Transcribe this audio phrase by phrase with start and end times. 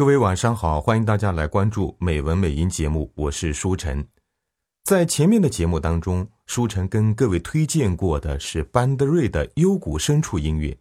[0.00, 4.02] 各位晚上好，欢迎大家来关注美文美音节目，我是舒晨。
[4.82, 10.74] 在前面的节目当中，舒晨跟各位推荐过的是班德瑞的幽谷深处音乐。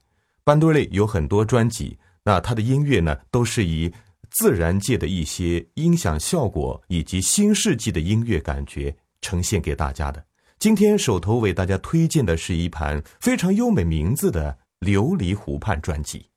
[0.46, 3.92] 班德瑞有很多专辑，那他的音乐呢，都是以
[4.32, 10.24] 自然界的一些音响效果以及新世纪的音乐感觉呈现给大家的。
[10.60, 14.58] 今天手头为大家推荐的是一盘非常优美名字的
[14.88, 16.29] 《琉璃湖畔》专辑。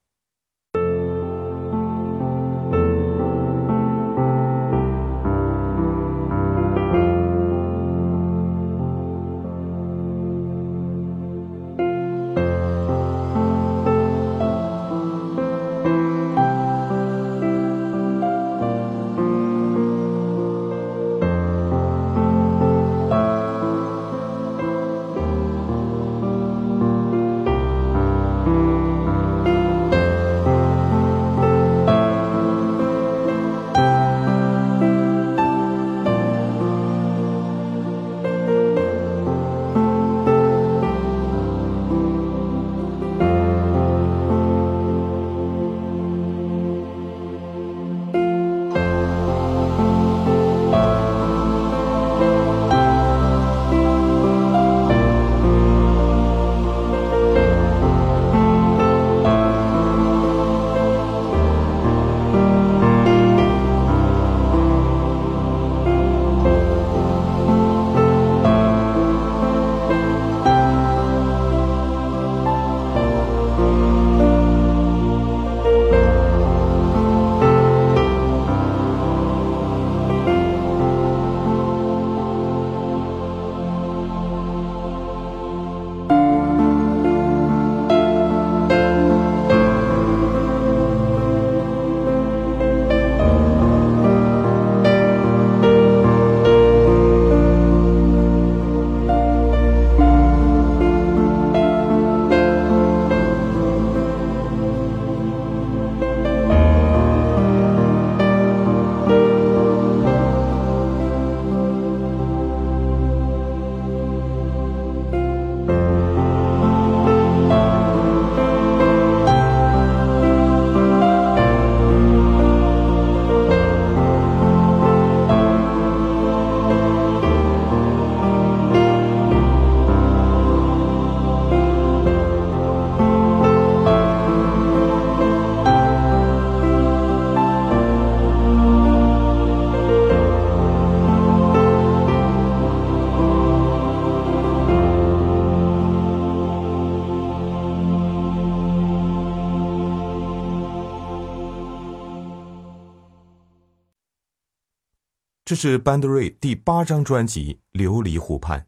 [155.53, 158.61] 这是班德瑞第八张专辑《琉璃湖畔》，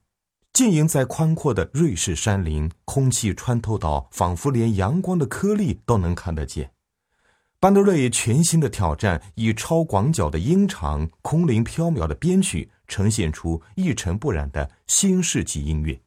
[0.53, 6.73] 浸淫在宽阔的瑞士山林，空气穿透到，仿佛连阳光的颗粒都能看得见。
[7.59, 15.99] 班德瑞全新的挑战，以超广角的音场、空灵飘渺的编曲，呈现出一尘不染的新世纪音乐，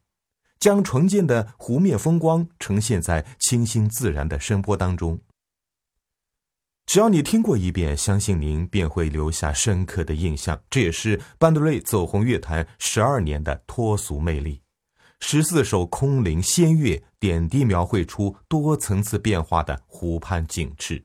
[0.60, 5.18] 将纯净的湖面风光呈现在清新自然的声波当中。
[6.88, 10.58] 只要你听过一遍，相信您便会留下深刻的印象。
[10.70, 14.62] 这也是班德瑞走红乐坛十二年的脱俗魅力。
[15.20, 21.04] 十四首空灵仙乐，点滴描绘出多层次变化的湖畔景致。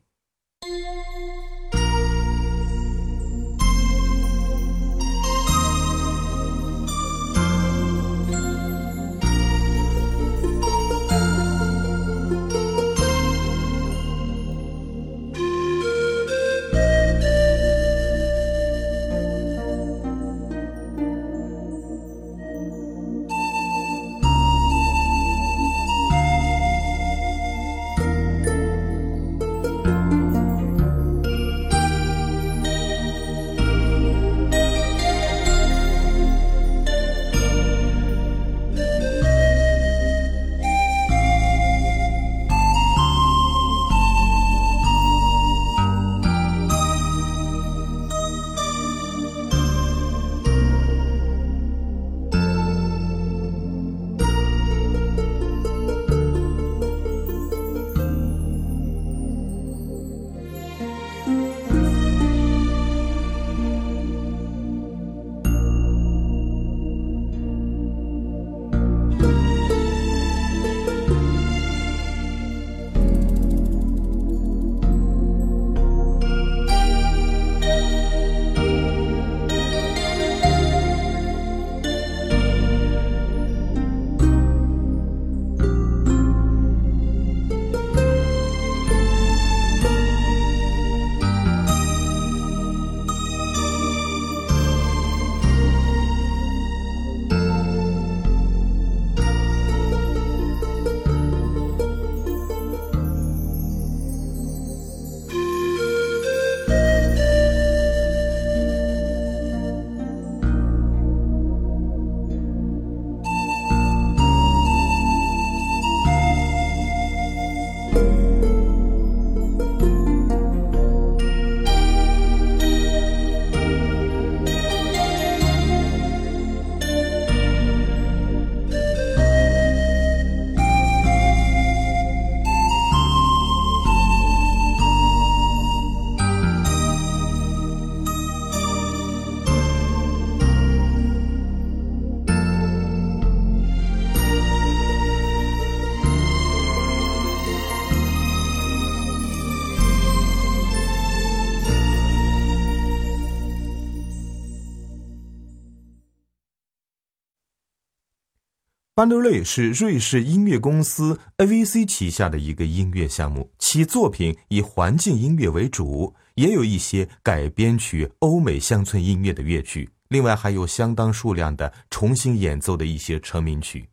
[159.04, 173.90] 班德瑞是瑞士音乐公司 AVC 旗下的一个音乐项目，其作品以环境音乐为主，也有一些改编曲欧美乡村音乐的乐曲，另外还有相当数量的重新演奏的一些成名曲。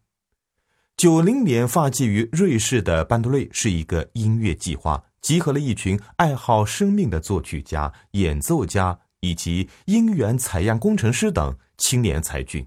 [0.96, 12.64] 九零年发迹于瑞士的班德瑞是一个音乐计划，集合了一群爱好生命的作曲家、演奏家以及音源采样工程师等青年才俊。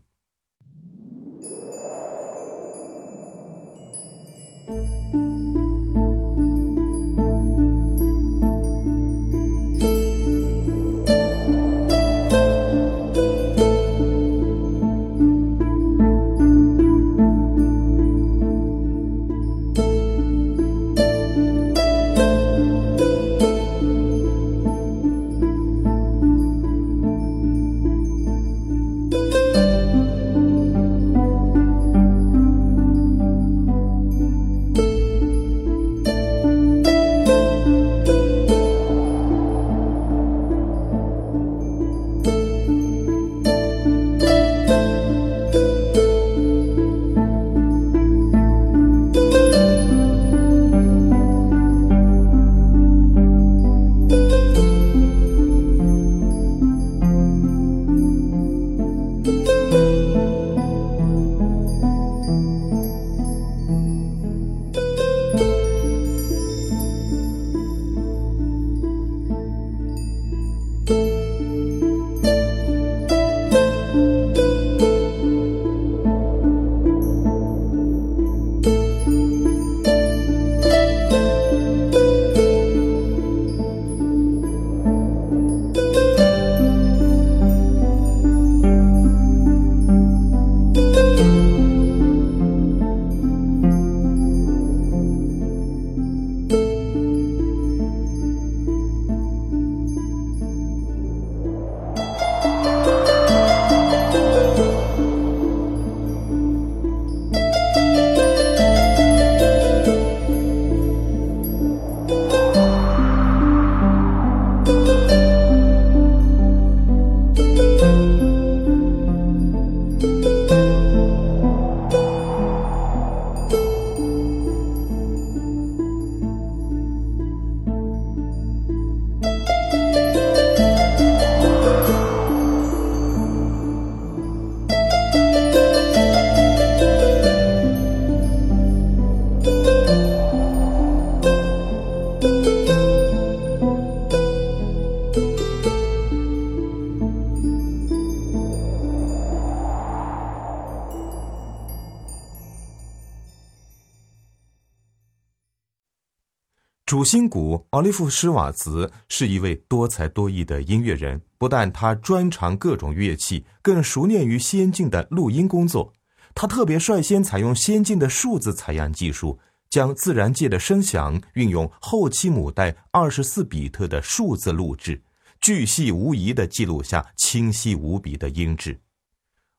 [157.04, 165.92] 主心骨奥利弗·施瓦茨是一位多才多艺的音乐人，不但他专长各种乐器，更熟练于先进的录音工作。
[166.34, 169.38] 他特别率先采用先进的数字采样技术，
[169.70, 175.04] 将自然界的声响运用后期母带二十四比特的数字录制，
[175.42, 178.80] 巨细无遗地记录下清晰无比的音质。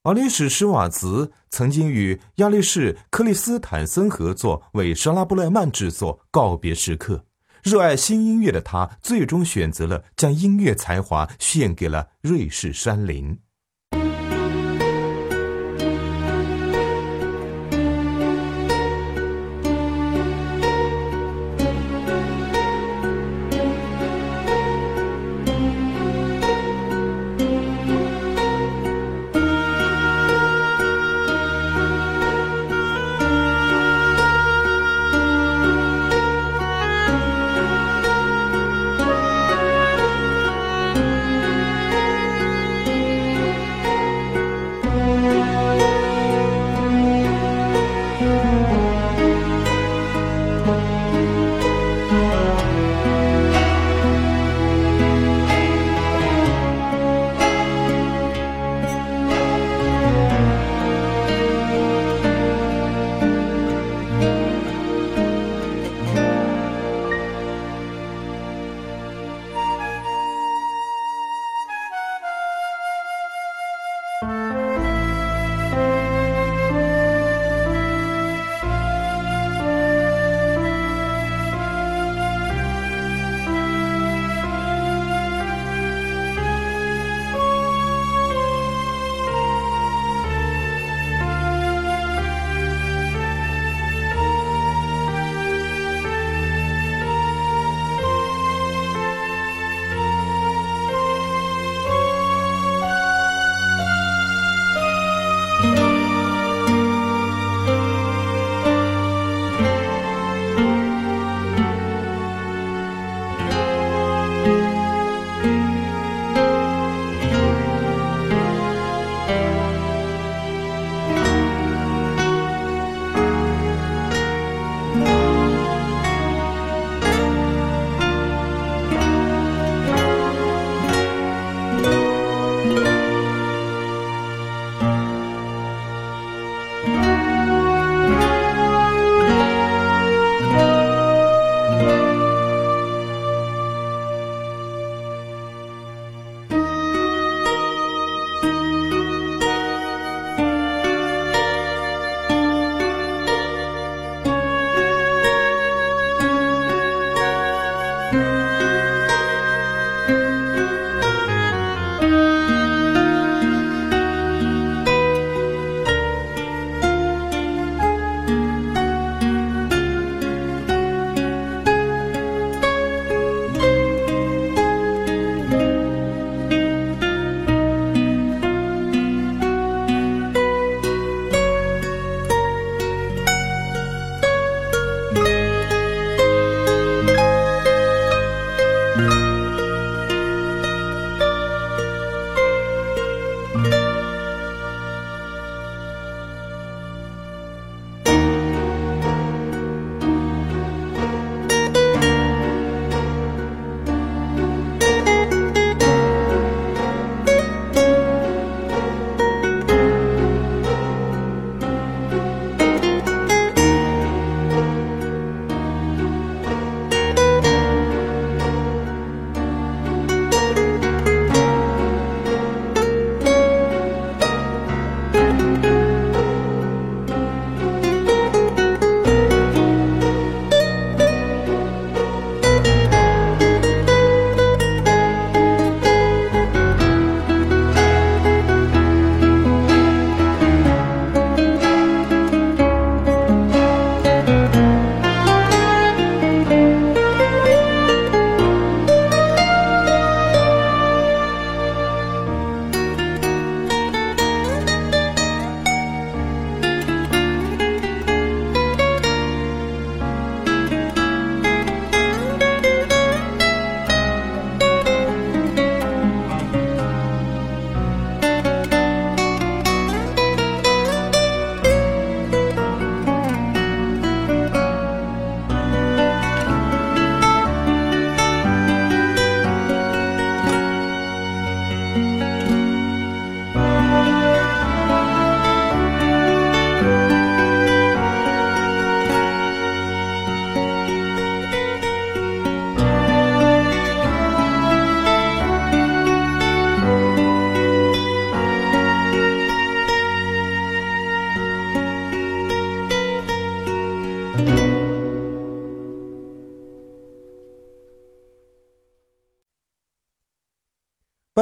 [0.05, 7.17] 奥利史·施瓦茨曾经与亚历士·克里斯坦森合作，为莎拉布莱曼制作《告别时刻》。
[7.65, 13.39] 热爱新音乐的他，最终选择了将音乐才华献给了瑞士山林。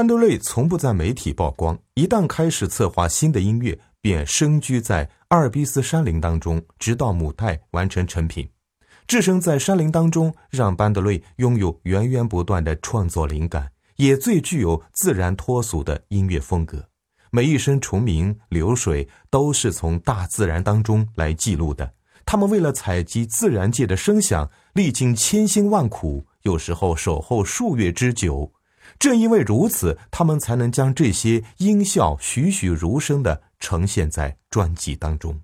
[0.03, 8.49] 班德瑞从不在媒体曝光，一旦开始策划新的音乐，便深居在阿尔卑斯山林当中，直到母带完成成品。
[9.07, 16.85] 置身在山林当中，让班德瑞拥有源源不断的创作灵感，也最具有自然脱俗的音乐风格。
[17.31, 21.89] 每一声虫鸣、流水都是从大自然当中来记录的。
[22.27, 28.53] 他们为了采集自然界的声响，历经千辛万苦，有时候守候数月之久。
[29.03, 35.41] 正因为如此，他们才能将这些音效栩栩如生的呈现在专辑当中。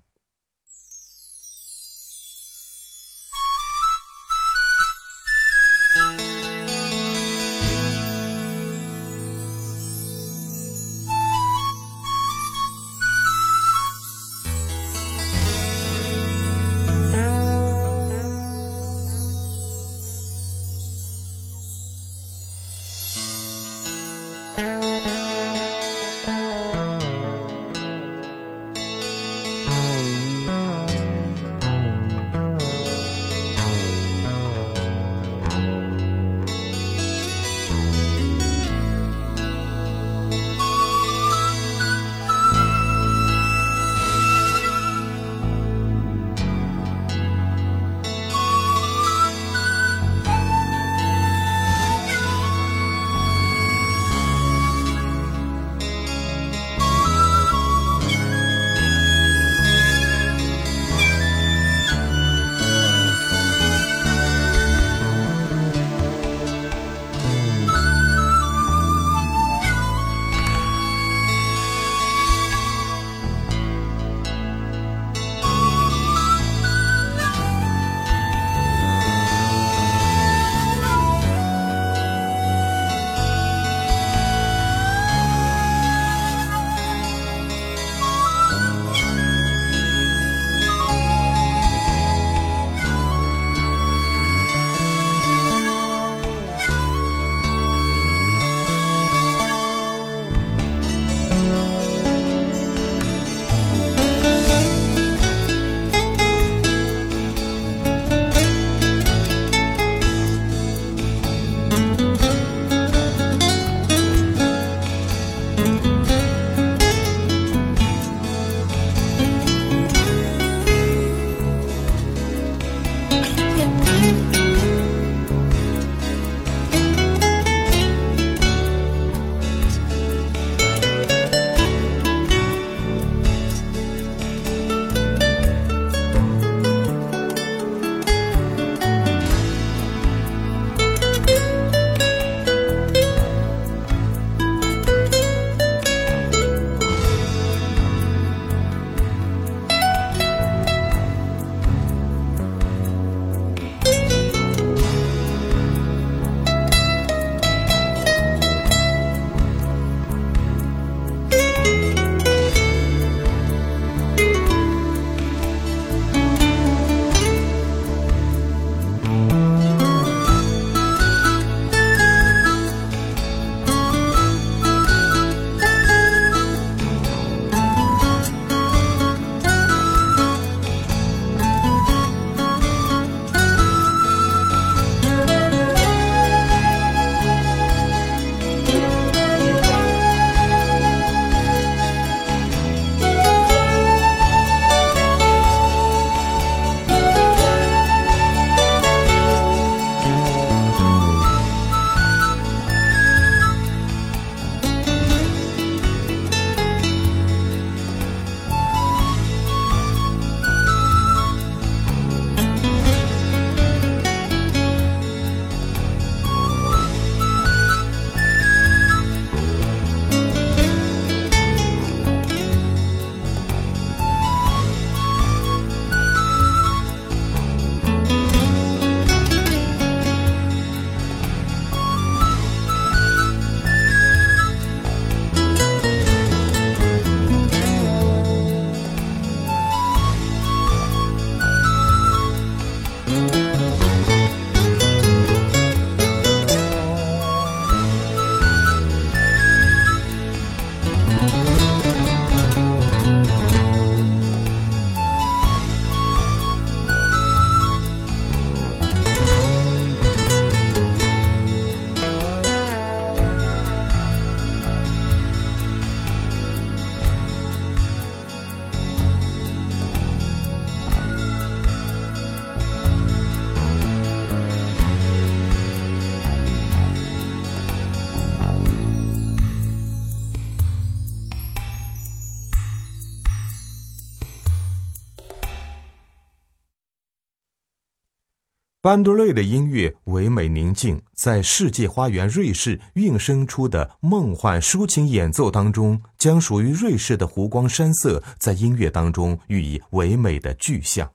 [288.89, 301.07] 班多瑞的音乐唯美宁静，在世界花园瑞士韵生出的梦幻抒情演奏当中，将属于瑞士的湖光山色在音乐当中予以唯美的具象。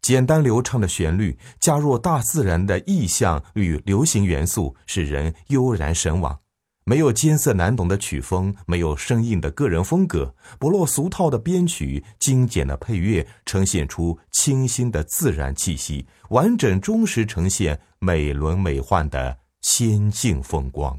[0.00, 6.38] 简单流畅的旋律，加入大自然的意象与流行元素，使人悠然神往。
[6.88, 20.98] 没有艰涩难懂的曲风，没有生硬的个人风格，不落俗套的编曲，精简的配乐，呈现出清新的自然气息，完整忠实呈现美轮美奂的仙境风光。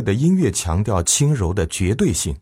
[0.00, 2.36] 的音乐强调轻柔的绝对性，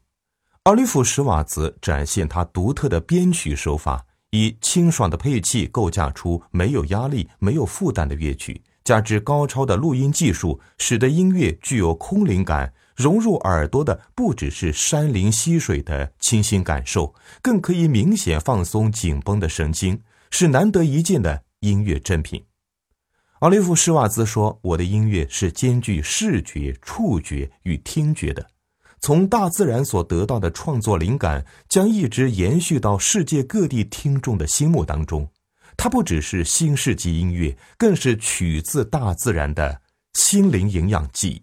[0.64, 12.72] 奥利弗·施瓦兹展现他独特的编曲手法，以清爽的配器构架出没有压力、没有负担的乐曲，加之高超的录音技术，使得音乐具有空灵感。
[12.96, 22.42] 融入耳朵的不只是山林溪水的清新感受，更可以明显放松紧绷的神经，是难得一见的音乐珍品。
[23.40, 28.46] 奥利弗·施瓦兹说：“我的音乐是兼具视觉、触觉与听觉的，
[29.02, 35.30] 从大自然所得到的创作灵感将一直延续到世界各地听众的心目当中。
[35.76, 39.82] 它不只是新世纪音乐，更是取自大自然的
[40.14, 41.42] 心灵营养剂。”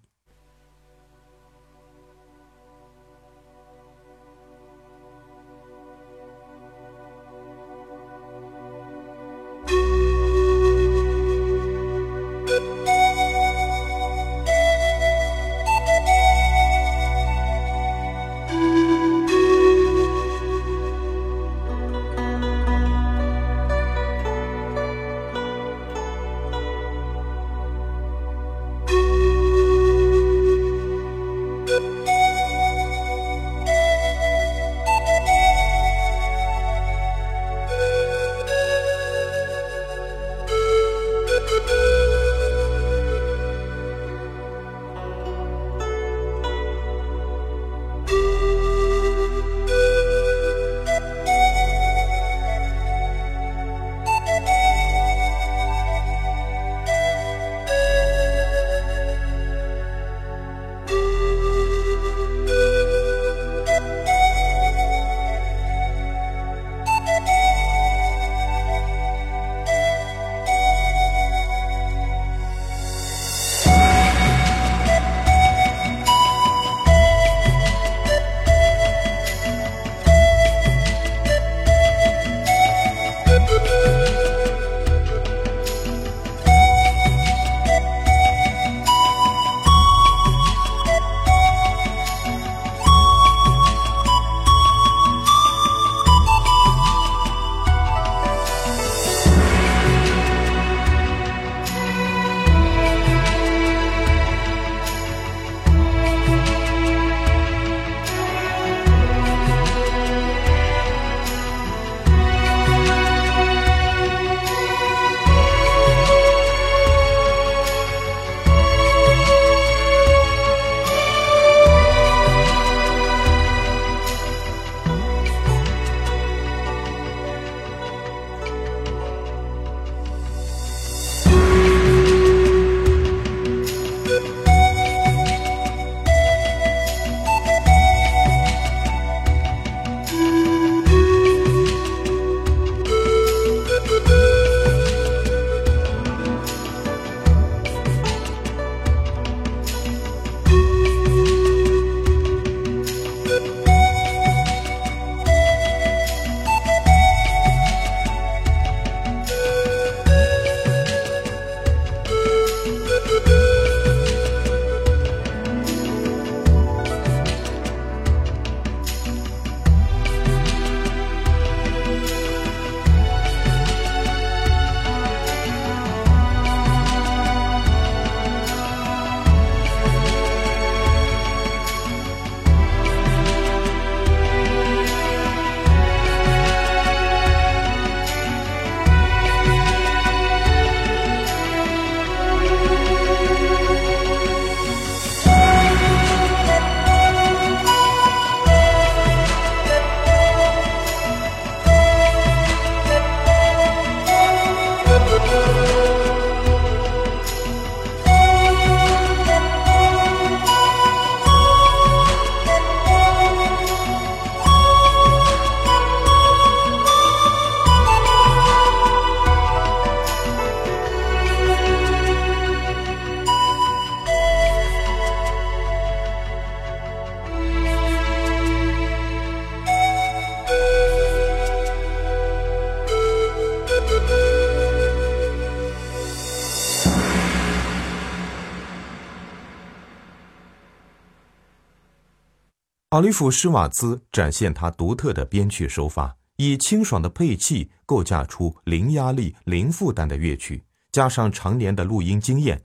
[242.94, 252.62] 奥利弗·施瓦兹展现他独特的编曲手法，以清爽的配器构架出零压力、零负担的乐曲，加上常年的录音经验，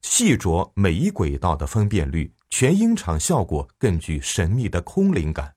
[0.00, 5.52] 细琢每一轨道的分辨率，全音场效果更具神秘的空灵感。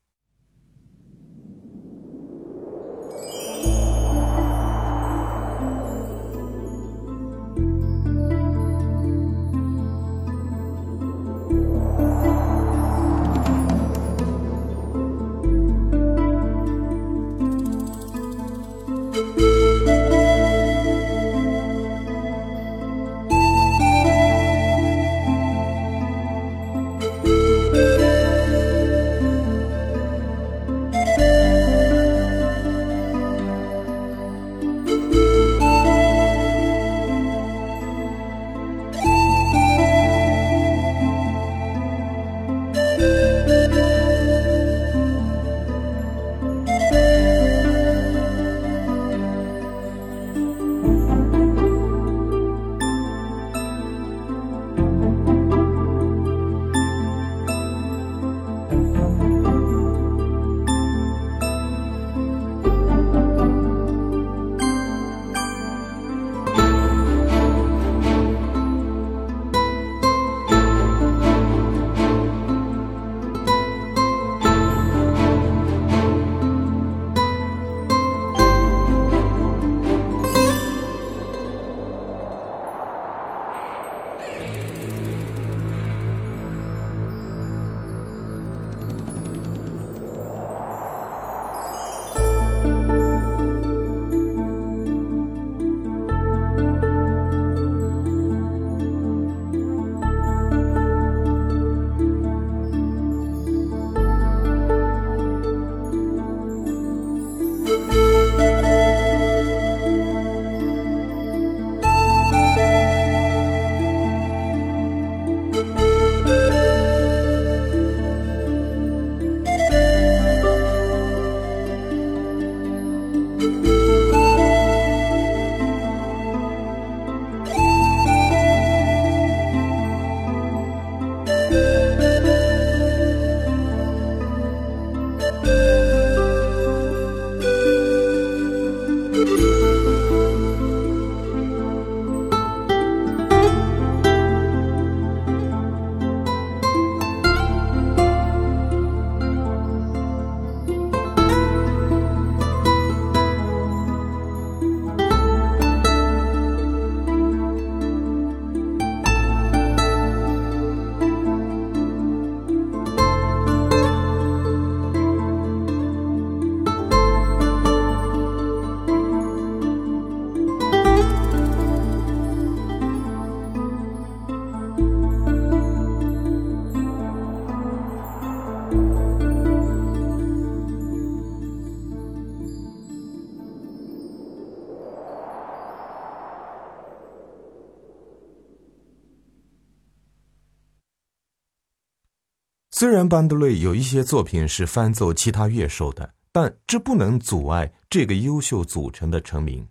[192.78, 199.66] 虽然班德瑞有一些作品是翻奏其他乐手的，但这不能阻碍这个优秀组成的成名。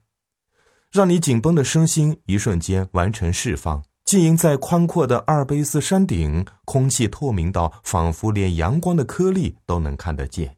[0.91, 10.57] 让你紧绷的身心一瞬间完成释放，浸淫在宽阔的阿尔卑斯山顶，空气透明到仿佛连阳光的颗粒都能看得见。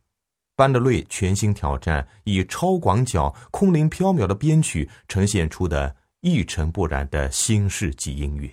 [0.55, 8.49] 班德瑞全新挑战，以超广角、空灵飘渺的编曲呈现出的一尘不染的新世纪音乐。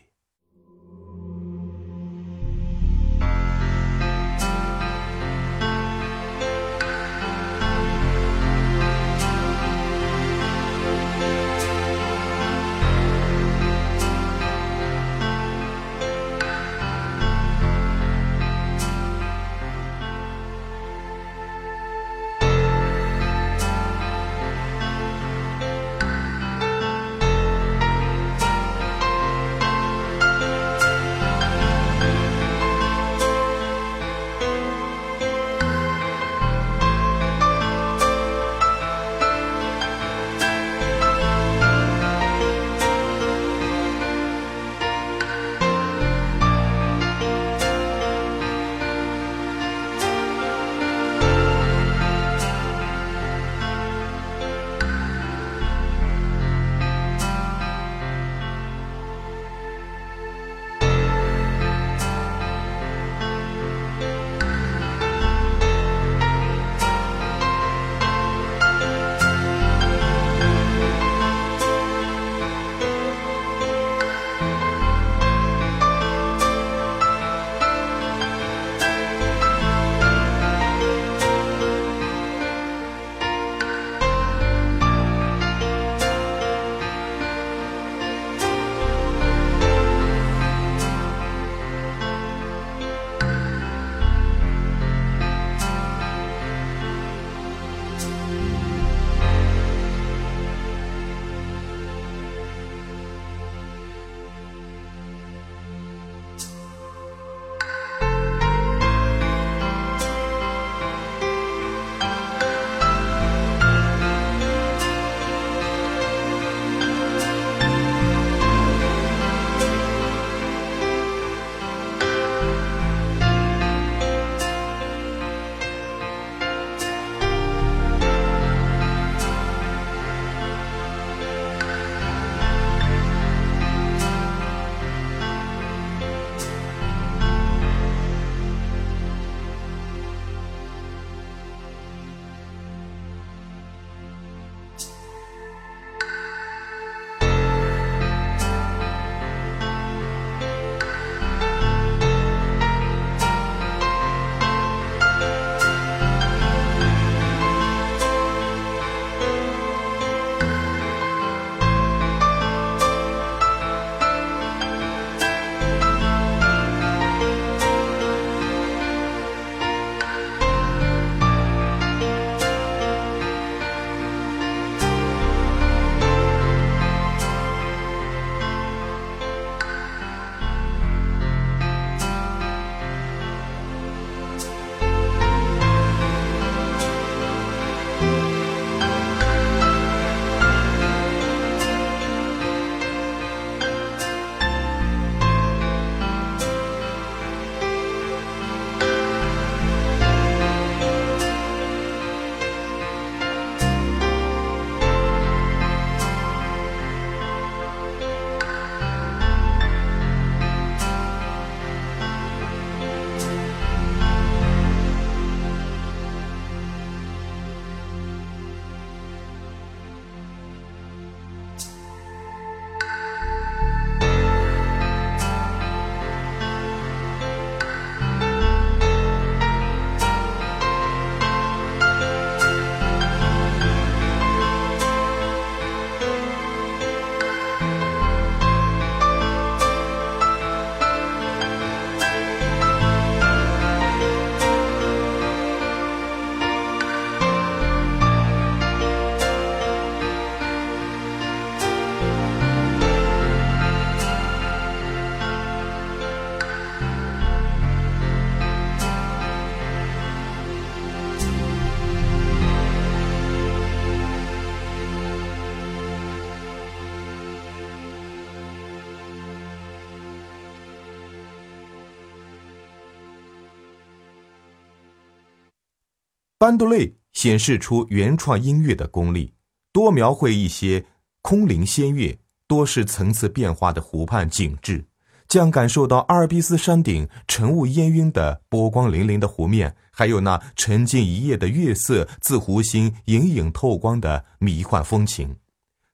[276.44, 279.32] 班杜类显示出原创音乐的功力，
[279.72, 280.84] 多描绘一些
[281.22, 282.20] 空灵仙乐，
[282.50, 284.84] 多是层次变化的湖畔景致。
[285.30, 295.38] 将感受到阿尔卑斯山顶晨雾烟晕的波光粼粼的湖面，还有那沉静一夜的月色自湖心隐隐透光的迷幻风情。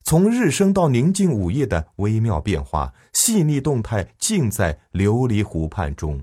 [0.03, 6.19] 从日升到宁静午夜的微妙变化，细腻动态尽在琉璃湖畔中。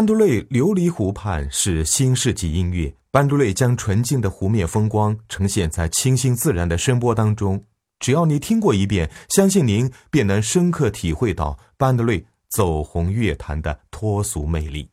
[0.00, 2.90] 班杜瑞琉璃湖畔是新世纪音乐。
[3.10, 7.62] 班杜瑞将纯净的湖面风光呈现在清新自然的声波当中。
[7.98, 14.88] 只要你听过一遍，相信您便能深刻体会到班杜瑞走红乐坛的脱俗魅力。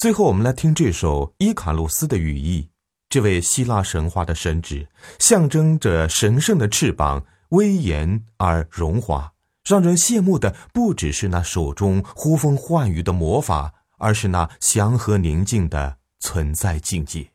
[0.00, 2.70] 最后，我们来听这首伊卡洛斯的羽翼。
[3.10, 4.86] 这位希腊神话的神祇，
[5.18, 9.30] 象征着神圣的翅膀，威严而荣华。
[9.68, 17.30] 让人羡慕的不只是那手中呼风唤雨的魔法，而是那祥和宁静的存在境界。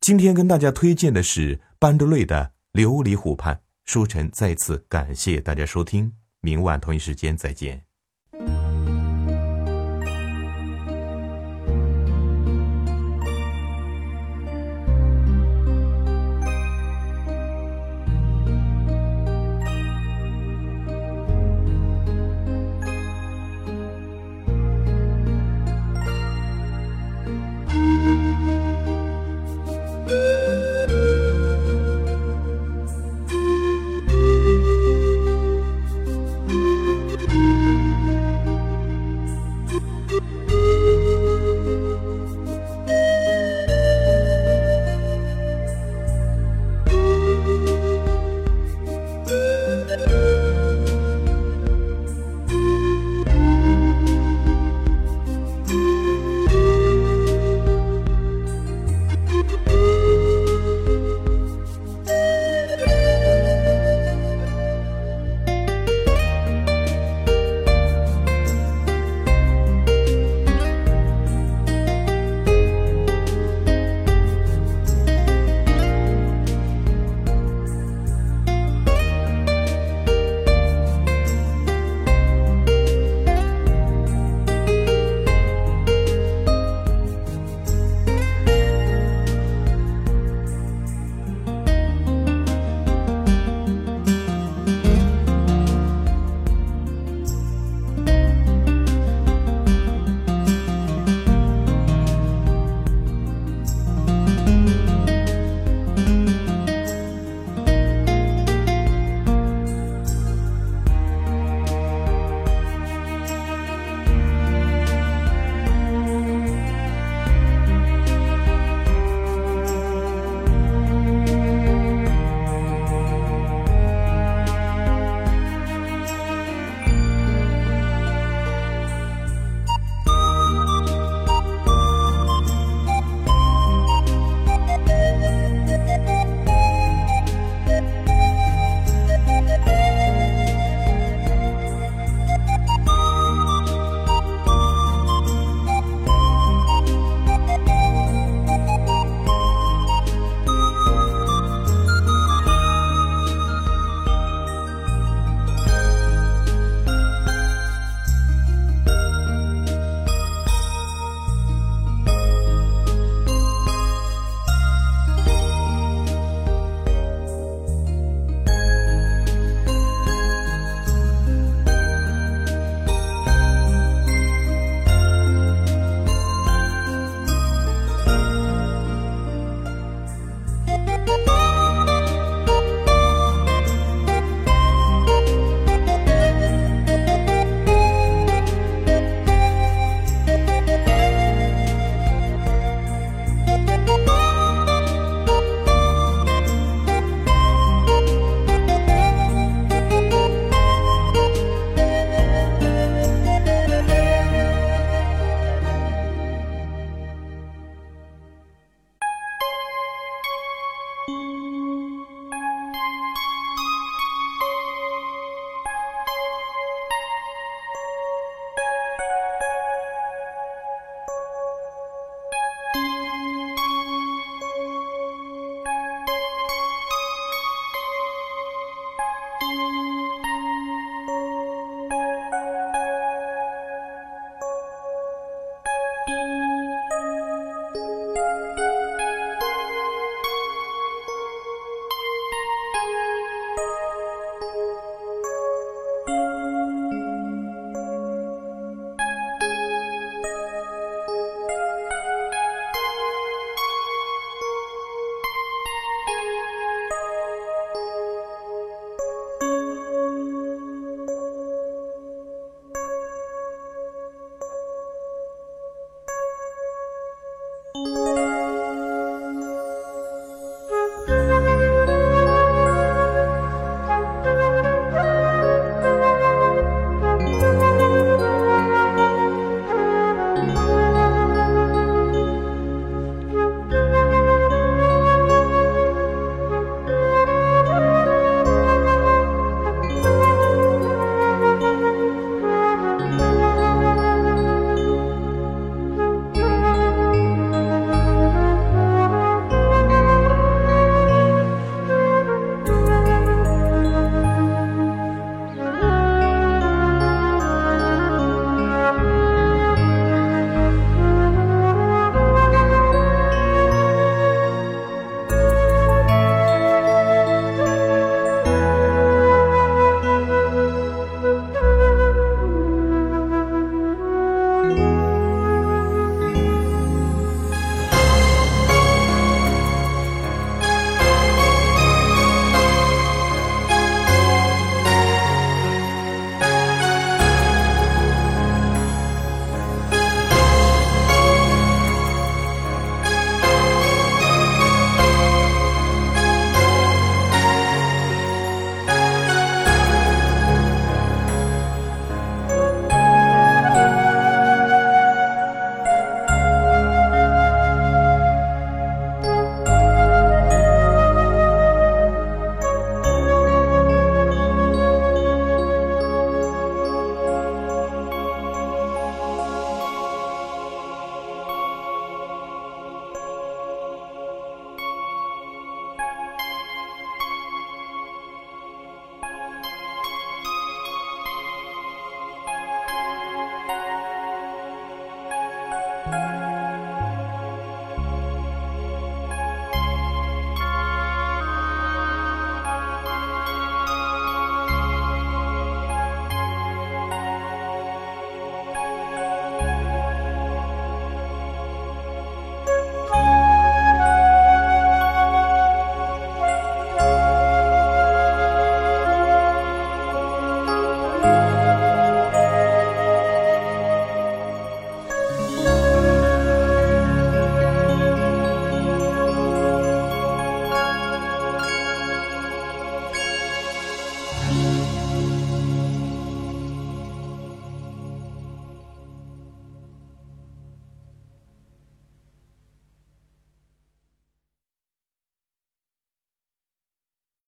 [0.00, 3.56] 今天跟大家推荐的是班德瑞的《琉璃湖畔》。
[3.86, 7.82] 书晨再次感谢大家收听，明晚同一时间再见。